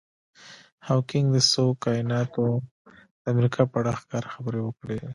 هاوکېنګ 0.87 1.27
د 1.31 1.37
څو 1.51 1.65
کایناتونو 1.83 2.55
د 3.21 3.23
امکان 3.31 3.65
په 3.71 3.77
اړه 3.81 3.93
ښکاره 4.01 4.29
خبرې 4.35 4.59
وکړي. 4.63 4.97